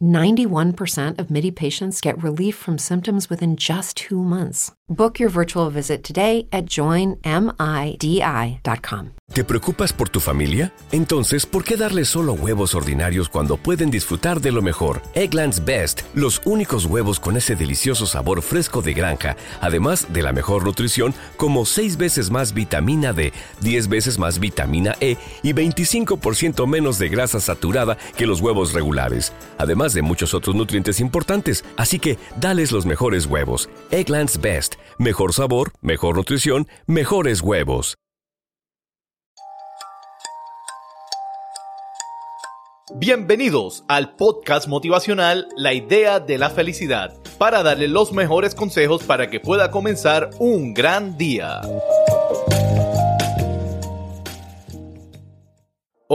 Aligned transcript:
91% 0.00 1.18
of 1.18 1.30
MIDI 1.30 1.50
patients 1.50 2.00
get 2.00 2.22
relief 2.22 2.54
from 2.54 2.78
symptoms 2.78 3.28
within 3.28 3.56
just 3.56 3.96
two 3.96 4.22
months. 4.22 4.72
Book 4.88 5.18
your 5.18 5.30
virtual 5.30 5.70
visit 5.70 6.04
today 6.04 6.46
at 6.52 6.66
joinmidi.com. 6.66 7.22
¿Te 9.32 9.42
preocupas 9.42 9.94
por 9.94 10.10
tu 10.10 10.20
familia? 10.20 10.74
Entonces, 10.92 11.46
¿por 11.46 11.64
qué 11.64 11.78
darles 11.78 12.08
solo 12.08 12.34
huevos 12.34 12.74
ordinarios 12.74 13.30
cuando 13.30 13.56
pueden 13.56 13.90
disfrutar 13.90 14.42
de 14.42 14.52
lo 14.52 14.60
mejor? 14.60 15.00
Eggland's 15.14 15.64
Best, 15.64 16.02
los 16.14 16.42
únicos 16.44 16.84
huevos 16.84 17.18
con 17.18 17.38
ese 17.38 17.56
delicioso 17.56 18.04
sabor 18.04 18.42
fresco 18.42 18.82
de 18.82 18.92
granja, 18.92 19.36
además 19.62 20.12
de 20.12 20.22
la 20.22 20.32
mejor 20.32 20.64
nutrición, 20.64 21.14
como 21.38 21.64
6 21.64 21.96
veces 21.96 22.30
más 22.30 22.52
vitamina 22.52 23.14
D, 23.14 23.32
10 23.62 23.88
veces 23.88 24.18
más 24.18 24.38
vitamina 24.38 24.94
E 25.00 25.16
y 25.42 25.54
25% 25.54 26.66
menos 26.66 26.98
de 26.98 27.08
grasa 27.08 27.40
saturada 27.40 27.96
que 28.18 28.26
los 28.26 28.42
huevos 28.42 28.74
regulares, 28.74 29.32
además 29.56 29.83
de 29.92 30.02
muchos 30.02 30.34
otros 30.34 30.54
nutrientes 30.54 31.00
importantes. 31.00 31.64
Así 31.76 31.98
que, 31.98 32.18
dales 32.40 32.72
los 32.72 32.86
mejores 32.86 33.26
huevos. 33.26 33.68
Eggland's 33.90 34.40
Best, 34.40 34.76
mejor 34.98 35.34
sabor, 35.34 35.72
mejor 35.82 36.16
nutrición, 36.16 36.68
mejores 36.86 37.40
huevos. 37.42 37.98
Bienvenidos 42.96 43.82
al 43.88 44.14
podcast 44.14 44.68
motivacional 44.68 45.48
La 45.56 45.72
idea 45.72 46.20
de 46.20 46.36
la 46.36 46.50
felicidad, 46.50 47.14
para 47.38 47.62
darle 47.62 47.88
los 47.88 48.12
mejores 48.12 48.54
consejos 48.54 49.02
para 49.02 49.30
que 49.30 49.40
pueda 49.40 49.70
comenzar 49.70 50.30
un 50.38 50.74
gran 50.74 51.16
día. 51.16 51.62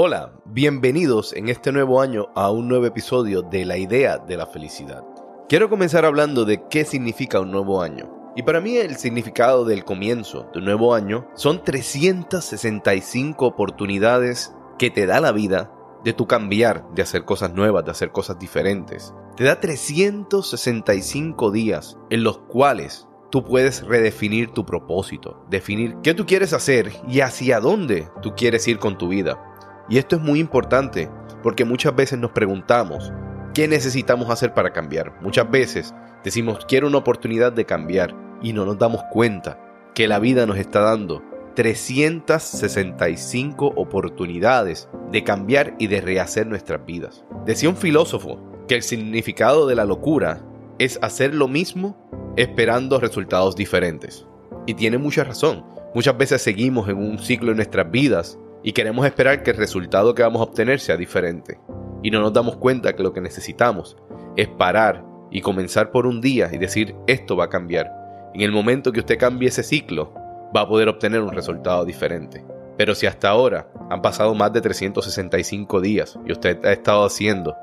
Hola, 0.02 0.32
bienvenidos 0.46 1.34
en 1.34 1.50
este 1.50 1.74
nuevo 1.74 2.00
año 2.00 2.30
a 2.34 2.50
un 2.52 2.70
nuevo 2.70 2.86
episodio 2.86 3.42
de 3.42 3.66
La 3.66 3.76
idea 3.76 4.18
de 4.18 4.38
la 4.38 4.46
felicidad. 4.46 5.04
Quiero 5.50 5.70
comenzar 5.70 6.06
hablando 6.06 6.46
de 6.46 6.66
qué 6.70 6.86
significa 6.86 7.42
un 7.42 7.52
nuevo 7.52 7.82
año. 7.82 8.32
Y 8.34 8.44
para 8.44 8.62
mí 8.62 8.78
el 8.78 8.96
significado 8.96 9.66
del 9.66 9.84
comienzo 9.84 10.48
de 10.54 10.60
un 10.60 10.66
nuevo 10.66 10.96
año 10.96 11.28
son 11.34 11.66
365 11.66 13.46
oportunidades 13.46 14.56
que 14.78 14.90
te 14.90 15.06
da 15.06 15.20
la 15.20 15.34
vida 15.34 15.70
de 16.06 16.14
tu 16.14 16.28
cambiar, 16.28 16.86
de 16.96 17.02
hacer 17.02 17.26
cosas 17.26 17.54
nuevas, 17.54 17.84
de 17.84 17.92
hacer 17.92 18.14
cosas 18.14 18.40
diferentes. 18.40 19.14
Te 19.36 19.44
da 19.44 19.60
365 19.60 21.52
días 21.52 21.98
en 22.10 22.24
los 22.24 22.38
cuales 22.38 23.06
tú 23.32 23.44
puedes 23.44 23.86
redefinir 23.86 24.52
tu 24.52 24.66
propósito, 24.66 25.44
definir 25.50 25.98
qué 26.04 26.14
tú 26.14 26.26
quieres 26.26 26.54
hacer 26.54 26.90
y 27.10 27.20
hacia 27.20 27.60
dónde 27.60 28.08
tú 28.22 28.34
quieres 28.34 28.66
ir 28.66 28.80
con 28.80 28.98
tu 28.98 29.10
vida. 29.10 29.49
Y 29.90 29.98
esto 29.98 30.16
es 30.16 30.22
muy 30.22 30.40
importante 30.40 31.10
porque 31.42 31.66
muchas 31.66 31.96
veces 31.96 32.20
nos 32.20 32.32
preguntamos, 32.32 33.12
¿qué 33.54 33.68
necesitamos 33.68 34.30
hacer 34.30 34.54
para 34.54 34.72
cambiar? 34.72 35.14
Muchas 35.22 35.50
veces 35.50 35.94
decimos, 36.24 36.66
quiero 36.68 36.88
una 36.88 37.00
oportunidad 37.00 37.52
de 37.52 37.66
cambiar 37.66 38.16
y 38.42 38.54
no 38.54 38.64
nos 38.66 38.78
damos 38.78 39.02
cuenta 39.12 39.60
que 39.96 40.08
la 40.08 40.20
vida 40.20 40.46
nos 40.46 40.58
está 40.58 40.82
dando 40.82 41.24
365 41.56 43.74
oportunidades 43.76 44.88
de 45.12 45.24
cambiar 45.24 45.74
y 45.80 45.88
de 45.88 46.02
rehacer 46.02 46.46
nuestras 46.48 46.86
vidas. 46.86 47.26
Decía 47.46 47.70
un 47.70 47.76
filósofo 47.76 48.40
que 48.68 48.76
el 48.76 48.84
significado 48.84 49.66
de 49.68 49.76
la 49.76 49.86
locura 49.86 50.44
es 50.78 51.00
hacer 51.02 51.34
lo 51.34 51.48
mismo 51.48 51.98
esperando 52.38 53.00
resultados 53.00 53.56
diferentes. 53.56 54.28
Y 54.68 54.76
tiene 54.76 55.00
mucha 55.00 55.24
razón. 55.24 55.66
Muchas 55.96 56.18
veces 56.18 56.42
seguimos 56.42 56.88
en 56.88 56.98
un 56.98 57.18
ciclo 57.18 57.52
en 57.52 57.58
nuestras 57.58 57.90
vidas 57.90 58.38
y 58.64 58.74
queremos 58.74 59.06
esperar 59.06 59.44
que 59.44 59.52
el 59.52 59.58
resultado 59.58 60.14
que 60.14 60.24
vamos 60.24 60.42
a 60.42 60.46
obtener 60.46 60.80
sea 60.80 60.98
diferente. 60.98 61.60
Y 62.04 62.12
no 62.12 62.22
nos 62.22 62.34
damos 62.34 62.58
cuenta 62.58 62.94
que 62.94 63.04
lo 63.04 63.14
que 63.14 63.22
necesitamos 63.22 63.98
es 64.36 64.48
parar 64.48 65.06
y 65.32 65.42
comenzar 65.42 65.92
por 65.92 66.06
un 66.06 66.22
día 66.22 66.50
y 66.52 66.58
decir 66.58 66.96
esto 67.08 67.36
va 67.36 67.46
a 67.46 67.50
cambiar. 67.50 67.92
En 68.34 68.42
el 68.42 68.52
momento 68.52 68.92
que 68.92 69.00
usted 69.00 69.18
cambie 69.18 69.50
ese 69.50 69.64
ciclo, 69.64 70.14
va 70.56 70.62
a 70.62 70.68
poder 70.68 70.90
obtener 70.90 71.22
un 71.22 71.32
resultado 71.32 71.86
diferente. 71.86 72.46
Pero 72.78 72.96
si 72.96 73.06
hasta 73.06 73.30
ahora 73.30 73.68
han 73.90 74.02
pasado 74.02 74.34
más 74.36 74.54
de 74.54 74.62
365 74.62 75.82
días 75.82 76.18
y 76.26 76.32
usted 76.32 76.64
ha 76.66 76.72
estado 76.72 77.06
haciendo 77.06 77.56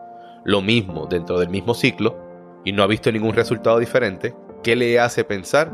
lo 0.45 0.61
mismo 0.61 1.07
dentro 1.07 1.39
del 1.39 1.49
mismo 1.49 1.75
ciclo 1.75 2.17
y 2.65 2.73
no 2.73 2.83
ha 2.83 2.87
visto 2.87 3.11
ningún 3.11 3.35
resultado 3.35 3.79
diferente, 3.79 4.35
¿qué 4.63 4.77
le 4.77 5.01
hace 5.01 5.25
pensar 5.25 5.73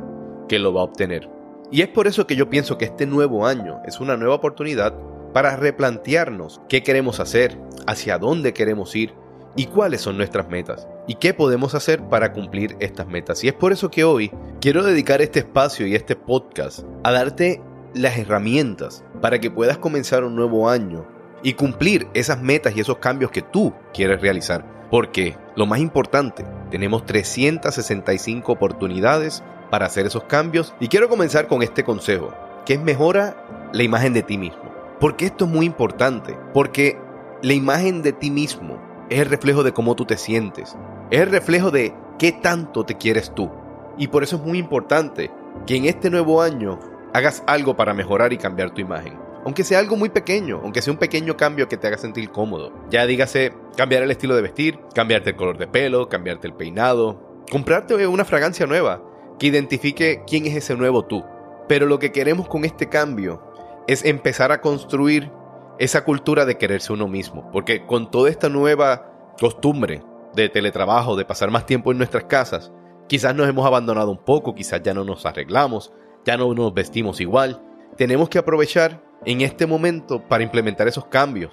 que 0.49 0.59
lo 0.59 0.73
va 0.73 0.83
a 0.83 0.85
obtener? 0.85 1.29
Y 1.73 1.81
es 1.81 1.89
por 1.89 2.07
eso 2.07 2.27
que 2.27 2.37
yo 2.37 2.51
pienso 2.51 2.77
que 2.77 2.85
este 2.85 3.07
nuevo 3.07 3.47
año 3.47 3.81
es 3.87 3.99
una 3.99 4.19
nueva 4.19 4.35
oportunidad 4.35 4.95
para 5.33 5.57
replantearnos 5.57 6.61
qué 6.69 6.83
queremos 6.83 7.19
hacer, 7.19 7.59
hacia 7.87 8.19
dónde 8.19 8.53
queremos 8.53 8.95
ir 8.95 9.15
y 9.57 9.67
cuáles 9.67 10.03
son 10.03 10.19
nuestras 10.19 10.49
metas 10.51 10.87
y 11.07 11.15
qué 11.15 11.33
podemos 11.33 11.75
hacer 11.75 12.03
para 12.11 12.35
cumplir 12.35 12.77
estas 12.81 13.07
metas. 13.07 13.43
Y 13.43 13.49
es 13.49 13.55
por 13.55 13.73
eso 13.73 13.91
que 13.91 14.05
hoy 14.05 14.31
quiero 14.61 14.83
dedicar 14.83 15.23
este 15.23 15.39
espacio 15.39 15.87
y 15.87 15.95
este 15.95 16.15
podcast 16.15 16.81
a 17.05 17.11
darte 17.11 17.63
las 17.95 18.19
herramientas 18.19 19.03
para 19.23 19.41
que 19.41 19.51
puedas 19.51 19.79
comenzar 19.79 20.25
un 20.25 20.37
nuevo 20.37 20.69
año 20.69 21.07
y 21.43 21.55
cumplir 21.55 22.07
esas 22.13 22.43
metas 22.43 22.77
y 22.77 22.81
esos 22.81 22.99
cambios 22.99 23.31
que 23.31 23.41
tú 23.41 23.73
quieres 23.95 24.21
realizar. 24.21 24.65
Porque 24.91 25.39
lo 25.57 25.65
más 25.65 25.81
importante, 25.81 26.45
tenemos 26.71 27.07
365 27.07 28.53
oportunidades 28.53 29.43
para 29.73 29.87
hacer 29.87 30.05
esos 30.05 30.25
cambios 30.25 30.75
y 30.81 30.89
quiero 30.89 31.09
comenzar 31.09 31.47
con 31.47 31.63
este 31.63 31.83
consejo, 31.83 32.35
que 32.67 32.75
es 32.75 32.81
mejora 32.83 33.71
la 33.73 33.83
imagen 33.83 34.13
de 34.13 34.23
ti 34.23 34.37
mismo. 34.37 34.71
Porque 35.01 35.25
esto 35.25 35.47
es 35.47 35.51
muy 35.51 35.65
importante, 35.65 36.37
porque 36.53 36.99
la 37.41 37.55
imagen 37.55 38.03
de 38.03 38.13
ti 38.13 38.31
mismo 38.31 38.79
es 39.09 39.21
el 39.21 39.31
reflejo 39.31 39.63
de 39.63 39.73
cómo 39.73 39.97
tú 39.97 40.05
te 40.05 40.19
sientes, 40.19 40.77
es 41.11 41.21
el 41.21 41.31
reflejo 41.31 41.71
de 41.71 41.95
qué 42.19 42.33
tanto 42.33 42.85
te 42.85 42.99
quieres 42.99 43.35
tú. 43.35 43.51
Y 43.97 44.09
por 44.09 44.23
eso 44.23 44.37
es 44.37 44.43
muy 44.43 44.59
importante 44.59 45.31
que 45.67 45.77
en 45.77 45.87
este 45.87 46.11
nuevo 46.11 46.43
año 46.43 46.79
hagas 47.15 47.43
algo 47.47 47.75
para 47.75 47.95
mejorar 47.95 48.35
y 48.35 48.37
cambiar 48.37 48.75
tu 48.75 48.83
imagen. 48.83 49.19
Aunque 49.47 49.65
sea 49.65 49.79
algo 49.79 49.97
muy 49.97 50.11
pequeño, 50.11 50.61
aunque 50.63 50.83
sea 50.83 50.93
un 50.93 50.99
pequeño 50.99 51.39
cambio 51.39 51.67
que 51.67 51.79
te 51.79 51.87
haga 51.87 51.97
sentir 51.97 52.31
cómodo. 52.31 52.75
Ya 52.91 53.07
dígase 53.07 53.55
cambiar 53.75 54.03
el 54.03 54.11
estilo 54.11 54.37
de 54.37 54.43
vestir, 54.43 54.79
cambiarte 54.95 55.31
el 55.31 55.37
color 55.37 55.57
de 55.57 55.67
pelo, 55.67 56.11
cambiarte 56.11 56.47
el 56.47 56.53
peinado, 56.53 57.41
comprarte 57.51 58.07
una 58.07 58.27
fragancia 58.27 58.67
nueva 58.67 59.03
que 59.39 59.47
identifique 59.49 60.23
quién 60.27 60.47
es 60.47 60.57
ese 60.57 60.77
nuevo 60.77 61.05
tú. 61.05 61.25
Pero 61.69 61.87
lo 61.87 61.99
que 61.99 62.13
queremos 62.13 62.49
con 62.49 62.65
este 62.65 62.89
cambio 62.89 63.43
es 63.87 64.05
empezar 64.05 64.53
a 64.53 64.61
construir 64.61 65.31
esa 65.79 66.05
cultura 66.05 66.45
de 66.45 66.59
quererse 66.59 66.93
uno 66.93 67.09
mismo. 67.09 67.51
Porque 67.51 67.87
con 67.87 68.11
toda 68.11 68.31
esta 68.31 68.49
nueva 68.49 69.35
costumbre 69.39 70.03
de 70.35 70.49
teletrabajo, 70.49 71.17
de 71.17 71.25
pasar 71.25 71.51
más 71.51 71.67
tiempo 71.67 71.93
en 71.93 71.99
nuestras 71.99 72.25
casas, 72.25 72.73
quizás 73.09 73.35
nos 73.35 73.49
hemos 73.49 73.67
abandonado 73.67 74.11
un 74.11 74.25
poco, 74.25 74.55
quizás 74.55 74.83
ya 74.83 74.95
no 74.95 75.05
nos 75.05 75.27
arreglamos, 75.27 75.93
ya 76.25 76.37
no 76.37 76.53
nos 76.55 76.73
vestimos 76.73 77.21
igual. 77.21 77.63
Tenemos 77.97 78.29
que 78.29 78.39
aprovechar 78.39 79.03
en 79.25 79.41
este 79.41 79.67
momento 79.67 80.27
para 80.27 80.43
implementar 80.43 80.89
esos 80.89 81.07
cambios. 81.07 81.53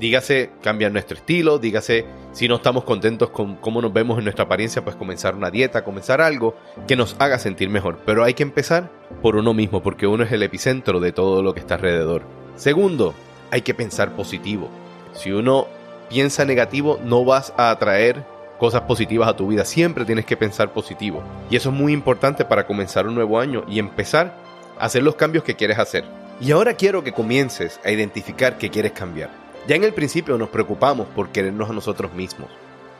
Dígase 0.00 0.50
cambiar 0.62 0.92
nuestro 0.92 1.18
estilo, 1.18 1.58
dígase 1.58 2.06
si 2.32 2.48
no 2.48 2.54
estamos 2.54 2.84
contentos 2.84 3.28
con 3.28 3.56
cómo 3.56 3.82
nos 3.82 3.92
vemos 3.92 4.16
en 4.16 4.24
nuestra 4.24 4.46
apariencia, 4.46 4.82
pues 4.82 4.96
comenzar 4.96 5.34
una 5.34 5.50
dieta, 5.50 5.84
comenzar 5.84 6.22
algo 6.22 6.56
que 6.88 6.96
nos 6.96 7.16
haga 7.18 7.38
sentir 7.38 7.68
mejor. 7.68 7.98
Pero 8.06 8.24
hay 8.24 8.32
que 8.32 8.42
empezar 8.42 8.90
por 9.20 9.36
uno 9.36 9.52
mismo, 9.52 9.82
porque 9.82 10.06
uno 10.06 10.24
es 10.24 10.32
el 10.32 10.42
epicentro 10.42 11.00
de 11.00 11.12
todo 11.12 11.42
lo 11.42 11.52
que 11.52 11.60
está 11.60 11.74
alrededor. 11.74 12.22
Segundo, 12.56 13.12
hay 13.50 13.60
que 13.60 13.74
pensar 13.74 14.16
positivo. 14.16 14.70
Si 15.12 15.32
uno 15.32 15.66
piensa 16.08 16.46
negativo, 16.46 16.98
no 17.04 17.26
vas 17.26 17.52
a 17.58 17.70
atraer 17.70 18.24
cosas 18.58 18.82
positivas 18.82 19.28
a 19.28 19.36
tu 19.36 19.48
vida. 19.48 19.66
Siempre 19.66 20.06
tienes 20.06 20.24
que 20.24 20.36
pensar 20.38 20.72
positivo. 20.72 21.22
Y 21.50 21.56
eso 21.56 21.68
es 21.68 21.76
muy 21.76 21.92
importante 21.92 22.46
para 22.46 22.66
comenzar 22.66 23.06
un 23.06 23.16
nuevo 23.16 23.38
año 23.38 23.64
y 23.68 23.78
empezar 23.78 24.34
a 24.78 24.86
hacer 24.86 25.02
los 25.02 25.16
cambios 25.16 25.44
que 25.44 25.56
quieres 25.56 25.78
hacer. 25.78 26.04
Y 26.40 26.52
ahora 26.52 26.72
quiero 26.72 27.04
que 27.04 27.12
comiences 27.12 27.78
a 27.84 27.90
identificar 27.90 28.56
qué 28.56 28.70
quieres 28.70 28.92
cambiar. 28.92 29.39
Ya 29.66 29.76
en 29.76 29.84
el 29.84 29.94
principio 29.94 30.38
nos 30.38 30.48
preocupamos 30.48 31.06
por 31.08 31.30
querernos 31.30 31.70
a 31.70 31.72
nosotros 31.72 32.12
mismos, 32.14 32.48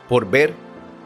por 0.07 0.29
ver 0.29 0.53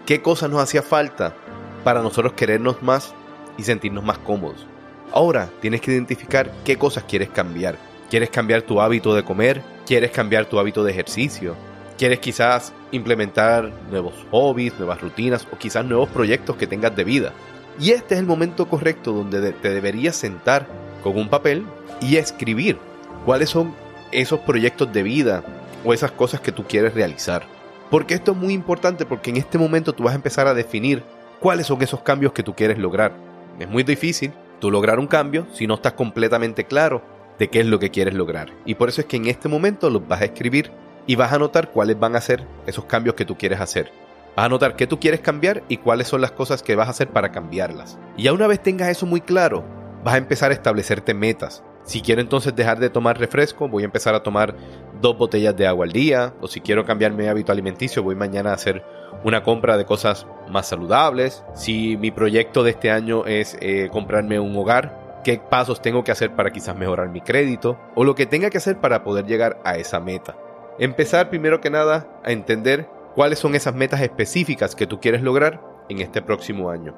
qué 0.05 0.21
cosas 0.21 0.49
nos 0.49 0.61
hacía 0.61 0.81
falta 0.81 1.35
para 1.83 2.01
nosotros 2.01 2.33
querernos 2.33 2.81
más 2.83 3.13
y 3.57 3.63
sentirnos 3.63 4.03
más 4.03 4.17
cómodos. 4.19 4.65
Ahora 5.11 5.49
tienes 5.61 5.81
que 5.81 5.91
identificar 5.91 6.51
qué 6.63 6.77
cosas 6.77 7.05
quieres 7.05 7.29
cambiar 7.29 7.77
¿Quieres 8.09 8.29
cambiar 8.29 8.61
tu 8.61 8.79
hábito 8.79 9.15
de 9.15 9.23
comer? 9.23 9.63
¿Quieres 9.87 10.11
cambiar 10.11 10.45
tu 10.45 10.59
hábito 10.59 10.83
de 10.83 10.91
ejercicio? 10.91 11.55
¿Quieres 11.97 12.19
quizás 12.19 12.71
implementar 12.91 13.71
nuevos 13.89 14.13
hobbies, 14.29 14.77
nuevas 14.77 15.01
rutinas 15.01 15.47
o 15.51 15.57
quizás 15.57 15.83
nuevos 15.83 16.09
proyectos 16.09 16.55
que 16.55 16.67
tengas 16.67 16.95
de 16.95 17.03
vida? 17.03 17.33
Y 17.79 17.91
este 17.91 18.13
es 18.13 18.19
el 18.19 18.27
momento 18.27 18.67
correcto 18.67 19.11
donde 19.11 19.51
te 19.53 19.69
deberías 19.69 20.15
sentar 20.15 20.67
con 21.01 21.17
un 21.17 21.29
papel 21.29 21.65
y 21.99 22.17
escribir 22.17 22.77
cuáles 23.25 23.49
son 23.49 23.73
esos 24.11 24.39
proyectos 24.41 24.91
de 24.91 25.03
vida 25.03 25.43
o 25.83 25.93
esas 25.93 26.11
cosas 26.11 26.41
que 26.41 26.51
tú 26.51 26.63
quieres 26.63 26.93
realizar. 26.93 27.43
Porque 27.89 28.15
esto 28.15 28.31
es 28.31 28.37
muy 28.37 28.53
importante 28.53 29.05
porque 29.05 29.29
en 29.29 29.37
este 29.37 29.57
momento 29.57 29.93
tú 29.93 30.03
vas 30.03 30.13
a 30.13 30.17
empezar 30.17 30.47
a 30.47 30.53
definir 30.53 31.03
cuáles 31.39 31.67
son 31.67 31.81
esos 31.81 32.01
cambios 32.01 32.33
que 32.33 32.43
tú 32.43 32.55
quieres 32.55 32.77
lograr. 32.77 33.13
Es 33.59 33.69
muy 33.69 33.83
difícil 33.83 34.33
tú 34.59 34.71
lograr 34.71 34.99
un 34.99 35.07
cambio 35.07 35.45
si 35.53 35.67
no 35.67 35.75
estás 35.75 35.93
completamente 35.93 36.65
claro 36.65 37.03
de 37.37 37.49
qué 37.49 37.59
es 37.59 37.65
lo 37.65 37.79
que 37.79 37.91
quieres 37.91 38.13
lograr. 38.13 38.51
Y 38.65 38.75
por 38.75 38.89
eso 38.89 39.01
es 39.01 39.07
que 39.07 39.17
en 39.17 39.27
este 39.27 39.49
momento 39.49 39.89
los 39.89 40.07
vas 40.07 40.21
a 40.21 40.25
escribir 40.25 40.71
y 41.07 41.15
vas 41.15 41.31
a 41.31 41.35
anotar 41.35 41.71
cuáles 41.71 41.99
van 41.99 42.15
a 42.15 42.21
ser 42.21 42.45
esos 42.65 42.85
cambios 42.85 43.15
que 43.15 43.25
tú 43.25 43.37
quieres 43.37 43.59
hacer. 43.59 43.91
Vas 44.35 44.43
a 44.43 44.45
anotar 44.47 44.75
qué 44.75 44.87
tú 44.87 44.99
quieres 44.99 45.21
cambiar 45.21 45.63
y 45.69 45.77
cuáles 45.77 46.07
son 46.07 46.21
las 46.21 46.31
cosas 46.31 46.63
que 46.63 46.75
vas 46.75 46.87
a 46.87 46.91
hacer 46.91 47.09
para 47.09 47.31
cambiarlas. 47.31 47.97
Y 48.17 48.23
ya 48.23 48.33
una 48.33 48.47
vez 48.47 48.61
tengas 48.61 48.89
eso 48.89 49.05
muy 49.05 49.21
claro, 49.21 49.63
vas 50.03 50.15
a 50.15 50.17
empezar 50.17 50.51
a 50.51 50.53
establecerte 50.53 51.13
metas. 51.13 51.63
Si 51.85 52.01
quiero 52.01 52.19
entonces 52.19 52.55
dejar 52.55 52.79
de 52.79 52.89
tomar 52.89 53.19
refresco, 53.19 53.69
voy 53.69 53.83
a 53.83 53.85
empezar 53.85 54.15
a 54.15 54.23
tomar 54.23 54.55
dos 55.01 55.15
botellas 55.17 55.55
de 55.55 55.67
agua 55.67 55.85
al 55.85 55.91
día. 55.91 56.33
O 56.41 56.47
si 56.47 56.59
quiero 56.59 56.83
cambiar 56.83 57.13
mi 57.13 57.27
hábito 57.27 57.51
alimenticio, 57.51 58.01
voy 58.01 58.15
mañana 58.15 58.49
a 58.49 58.55
hacer 58.55 58.83
una 59.23 59.43
compra 59.43 59.77
de 59.77 59.85
cosas 59.85 60.25
más 60.49 60.67
saludables. 60.67 61.43
Si 61.53 61.95
mi 61.97 62.09
proyecto 62.09 62.63
de 62.63 62.71
este 62.71 62.89
año 62.89 63.25
es 63.27 63.55
eh, 63.61 63.89
comprarme 63.91 64.39
un 64.39 64.55
hogar, 64.55 65.21
qué 65.23 65.39
pasos 65.39 65.79
tengo 65.79 66.03
que 66.03 66.11
hacer 66.11 66.35
para 66.35 66.51
quizás 66.51 66.75
mejorar 66.75 67.09
mi 67.09 67.21
crédito. 67.21 67.77
O 67.93 68.03
lo 68.03 68.15
que 68.15 68.25
tenga 68.25 68.49
que 68.49 68.57
hacer 68.57 68.79
para 68.81 69.03
poder 69.03 69.25
llegar 69.25 69.61
a 69.63 69.77
esa 69.77 69.99
meta. 69.99 70.35
Empezar 70.79 71.29
primero 71.29 71.61
que 71.61 71.69
nada 71.69 72.19
a 72.23 72.31
entender 72.31 72.89
cuáles 73.13 73.37
son 73.37 73.53
esas 73.53 73.75
metas 73.75 74.01
específicas 74.01 74.75
que 74.75 74.87
tú 74.87 74.99
quieres 74.99 75.21
lograr 75.21 75.61
en 75.87 75.99
este 75.99 76.23
próximo 76.23 76.71
año. 76.71 76.95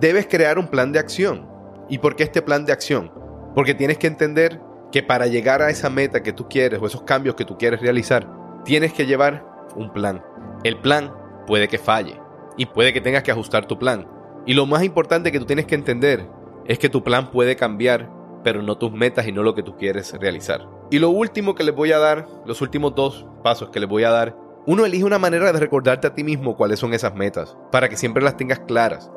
Debes 0.00 0.26
crear 0.26 0.58
un 0.58 0.66
plan 0.66 0.90
de 0.90 0.98
acción. 0.98 1.48
¿Y 1.88 1.98
por 1.98 2.16
qué 2.16 2.24
este 2.24 2.42
plan 2.42 2.64
de 2.64 2.72
acción? 2.72 3.23
Porque 3.54 3.74
tienes 3.74 3.98
que 3.98 4.06
entender 4.06 4.60
que 4.90 5.02
para 5.02 5.26
llegar 5.26 5.62
a 5.62 5.70
esa 5.70 5.90
meta 5.90 6.22
que 6.22 6.32
tú 6.32 6.48
quieres 6.48 6.80
o 6.80 6.86
esos 6.86 7.02
cambios 7.02 7.34
que 7.34 7.44
tú 7.44 7.58
quieres 7.58 7.80
realizar, 7.80 8.28
tienes 8.64 8.92
que 8.92 9.06
llevar 9.06 9.44
un 9.74 9.92
plan. 9.92 10.24
El 10.62 10.78
plan 10.78 11.12
puede 11.46 11.68
que 11.68 11.78
falle 11.78 12.20
y 12.56 12.66
puede 12.66 12.92
que 12.92 13.00
tengas 13.00 13.22
que 13.22 13.32
ajustar 13.32 13.66
tu 13.66 13.78
plan. 13.78 14.08
Y 14.46 14.54
lo 14.54 14.66
más 14.66 14.82
importante 14.82 15.32
que 15.32 15.38
tú 15.38 15.46
tienes 15.46 15.66
que 15.66 15.74
entender 15.74 16.28
es 16.66 16.78
que 16.78 16.88
tu 16.88 17.02
plan 17.02 17.30
puede 17.30 17.56
cambiar, 17.56 18.10
pero 18.42 18.62
no 18.62 18.78
tus 18.78 18.92
metas 18.92 19.26
y 19.26 19.32
no 19.32 19.42
lo 19.42 19.54
que 19.54 19.62
tú 19.62 19.76
quieres 19.76 20.12
realizar. 20.12 20.68
Y 20.90 20.98
lo 20.98 21.10
último 21.10 21.54
que 21.54 21.64
les 21.64 21.74
voy 21.74 21.92
a 21.92 21.98
dar, 21.98 22.28
los 22.46 22.60
últimos 22.60 22.94
dos 22.94 23.26
pasos 23.42 23.70
que 23.70 23.80
les 23.80 23.88
voy 23.88 24.04
a 24.04 24.10
dar, 24.10 24.36
uno 24.66 24.86
elige 24.86 25.04
una 25.04 25.18
manera 25.18 25.52
de 25.52 25.60
recordarte 25.60 26.06
a 26.06 26.14
ti 26.14 26.24
mismo 26.24 26.56
cuáles 26.56 26.78
son 26.78 26.94
esas 26.94 27.14
metas, 27.14 27.56
para 27.70 27.88
que 27.88 27.96
siempre 27.96 28.22
las 28.22 28.36
tengas 28.36 28.60
claras, 28.60 29.10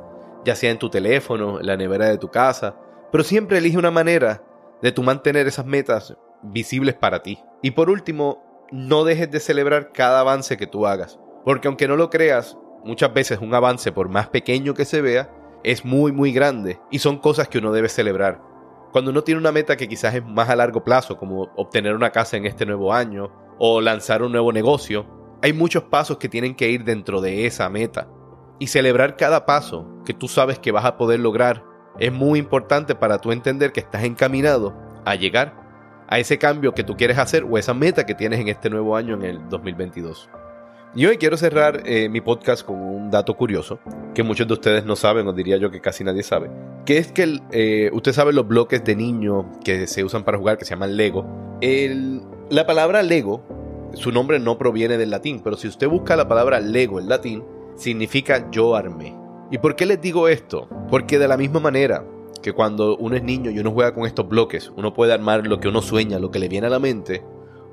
ya 0.44 0.56
sea 0.56 0.72
en 0.72 0.80
tu 0.80 0.90
teléfono, 0.90 1.60
en 1.60 1.68
la 1.68 1.78
nevera 1.78 2.08
de 2.08 2.18
tu 2.18 2.30
casa, 2.30 2.76
pero 3.12 3.24
siempre 3.24 3.58
elige 3.58 3.78
una 3.78 3.92
manera 3.92 4.44
de 4.82 4.92
tu 4.92 5.04
mantener 5.04 5.48
esas 5.48 5.66
metas 5.66 6.16
visibles 6.44 6.96
para 6.96 7.24
ti. 7.24 7.40
Y 7.62 7.72
por 7.72 7.90
último, 7.90 8.44
no 8.72 9.04
dejes 9.04 9.32
de 9.32 9.40
celebrar 9.40 9.92
cada 9.92 10.20
avance 10.20 10.58
que 10.58 10.68
tú 10.68 10.86
hagas, 10.86 11.20
porque 11.46 11.68
aunque 11.68 11.88
no 11.88 11.96
lo 11.96 12.10
creas, 12.10 12.58
muchas 12.84 13.14
veces 13.14 13.40
un 13.40 13.54
avance, 13.54 13.92
por 13.92 14.10
más 14.10 14.28
pequeño 14.28 14.74
que 14.74 14.86
se 14.86 15.02
vea, 15.02 15.32
es 15.64 15.84
muy 15.84 16.12
muy 16.12 16.32
grande 16.32 16.80
y 16.92 17.00
son 17.00 17.18
cosas 17.18 17.48
que 17.48 17.58
uno 17.58 17.72
debe 17.72 17.90
celebrar. 17.90 18.42
Cuando 18.92 19.12
uno 19.12 19.24
tiene 19.24 19.42
una 19.42 19.52
meta 19.52 19.76
que 19.76 19.88
quizás 19.88 20.16
es 20.16 20.26
más 20.26 20.50
a 20.50 20.56
largo 20.56 20.84
plazo, 20.84 21.18
como 21.18 21.50
obtener 21.56 21.94
una 21.94 22.12
casa 22.12 22.38
en 22.38 22.46
este 22.46 22.66
nuevo 22.66 22.94
año 22.94 23.30
o 23.60 23.82
lanzar 23.82 24.24
un 24.24 24.32
nuevo 24.32 24.52
negocio, 24.54 25.06
hay 25.42 25.54
muchos 25.54 25.84
pasos 25.84 26.18
que 26.18 26.30
tienen 26.30 26.56
que 26.56 26.70
ir 26.70 26.84
dentro 26.84 27.22
de 27.22 27.46
esa 27.46 27.70
meta. 27.70 28.08
Y 28.60 28.68
celebrar 28.68 29.18
cada 29.18 29.46
paso 29.46 29.88
que 30.06 30.14
tú 30.14 30.28
sabes 30.28 30.58
que 30.58 30.72
vas 30.72 30.86
a 30.86 30.98
poder 30.98 31.20
lograr 31.20 31.64
es 32.00 32.12
muy 32.12 32.40
importante 32.40 32.96
para 32.96 33.20
tú 33.20 33.32
entender 33.32 33.72
que 33.72 33.80
estás 33.80 34.04
encaminado 34.04 34.74
a 35.06 35.16
llegar 35.16 35.54
a 36.08 36.20
ese 36.20 36.38
cambio 36.38 36.74
que 36.74 36.84
tú 36.84 36.96
quieres 36.96 37.18
hacer 37.18 37.44
o 37.44 37.58
esa 37.58 37.74
meta 37.74 38.06
que 38.06 38.16
tienes 38.16 38.40
en 38.40 38.48
este 38.48 38.70
nuevo 38.70 38.96
año 38.96 39.16
en 39.16 39.24
el 39.24 39.50
2022. 39.50 40.30
Y 40.96 41.06
hoy 41.06 41.18
quiero 41.18 41.38
cerrar 41.38 41.84
eh, 41.86 42.10
mi 42.10 42.22
podcast 42.22 42.66
con 42.66 42.82
un 42.82 43.12
dato 43.12 43.36
curioso 43.36 43.80
que 44.16 44.24
muchos 44.24 44.48
de 44.48 44.54
ustedes 44.54 44.86
no 44.86 44.96
saben, 44.96 45.28
o 45.28 45.34
diría 45.34 45.58
yo 45.58 45.70
que 45.70 45.82
casi 45.82 46.04
nadie 46.04 46.24
sabe, 46.24 46.50
que 46.86 46.98
es 46.98 47.12
que 47.12 47.40
eh, 47.52 47.90
usted 47.94 48.14
sabe 48.14 48.34
los 48.34 48.48
bloques 48.48 48.84
de 48.84 48.96
niño 48.96 49.52
que 49.64 49.86
se 49.86 50.04
usan 50.04 50.24
para 50.24 50.38
jugar, 50.38 50.58
que 50.58 50.66
se 50.66 50.72
llaman 50.72 50.96
Lego. 50.96 51.26
la 52.50 52.66
palabra 52.66 53.04
Lego, 53.04 53.44
su 53.94 54.12
nombre 54.12 54.40
no 54.40 54.58
proviene 54.58 54.98
del 54.98 55.12
latín, 55.12 55.42
pero 55.44 55.58
si 55.58 55.68
usted 55.68 55.88
busca 55.88 56.16
la 56.16 56.28
palabra 56.28 56.60
Lego 56.60 57.00
en 57.00 57.10
latín, 57.10 57.44
significa 57.76 58.50
yo 58.50 58.76
armé. 58.76 59.27
¿Y 59.50 59.60
por 59.60 59.76
qué 59.76 59.86
les 59.86 60.02
digo 60.02 60.28
esto? 60.28 60.68
Porque 60.90 61.20
de 61.20 61.28
la 61.28 61.38
misma 61.38 61.62
manera 61.62 62.06
que 62.42 62.52
cuando 62.52 62.98
uno 62.98 63.16
es 63.16 63.24
niño 63.24 63.50
y 63.50 63.60
uno 63.60 63.72
juega 63.72 63.94
con 63.94 64.06
estos 64.06 64.28
bloques, 64.28 64.72
uno 64.76 64.94
puede 64.94 65.14
armar 65.14 65.48
lo 65.48 65.60
que 65.60 65.70
uno 65.70 65.82
sueña, 65.82 66.20
lo 66.20 66.32
que 66.32 66.40
le 66.40 66.50
viene 66.50 66.68
a 66.68 66.70
la 66.70 66.80
mente, 66.80 67.24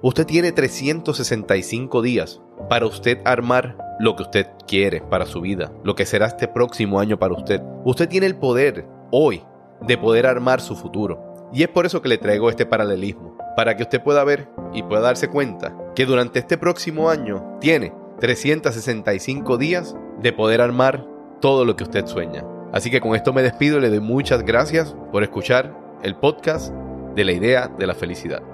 usted 0.01 0.25
tiene 0.25 0.53
365 0.53 2.01
días 2.01 2.41
para 2.69 2.87
usted 2.87 3.19
armar 3.25 3.77
lo 3.99 4.15
que 4.15 4.23
usted 4.23 4.47
quiere 4.69 5.01
para 5.01 5.27
su 5.27 5.41
vida, 5.41 5.73
lo 5.83 5.97
que 5.97 6.07
será 6.07 6.27
este 6.27 6.47
próximo 6.47 7.01
año 7.01 7.19
para 7.19 7.35
usted. 7.35 7.61
Usted 7.85 8.09
tiene 8.09 8.27
el 8.27 8.37
poder 8.37 8.87
hoy 9.11 9.43
de 9.81 9.99
poder 9.99 10.27
armar 10.27 10.61
su 10.61 10.77
futuro. 10.77 11.51
Y 11.53 11.63
es 11.65 11.69
por 11.69 11.87
eso 11.87 12.03
que 12.03 12.09
le 12.09 12.19
traigo 12.19 12.51
este 12.51 12.67
paralelismo, 12.67 13.37
para 13.57 13.77
que 13.77 13.83
usted 13.83 14.03
pueda 14.03 14.25
ver 14.25 14.49
y 14.73 14.83
pueda 14.85 15.03
darse 15.03 15.29
cuenta 15.29 15.77
que 15.95 16.07
durante 16.07 16.39
este 16.39 16.57
próximo 16.57 17.11
año 17.11 17.59
tiene 17.61 17.93
365 18.21 19.59
días 19.59 19.97
de 20.21 20.33
poder 20.33 20.61
armar 20.61 21.14
todo 21.45 21.67
lo 21.67 21.77
que 21.77 21.85
usted 21.85 22.07
sueña. 22.07 22.43
Así 22.73 22.91
que 22.91 23.03
con 23.03 23.15
esto 23.15 23.35
me 23.35 23.43
despido 23.43 23.77
y 23.77 23.83
le 23.83 23.91
doy 23.91 24.01
muchas 24.01 24.43
gracias 24.43 24.97
por 25.13 25.23
escuchar 25.23 25.79
el 26.03 26.17
podcast 26.17 26.73
de 27.15 27.23
la 27.23 27.33
idea 27.33 27.69
de 27.69 27.87
la 27.87 27.95
felicidad. 27.95 28.54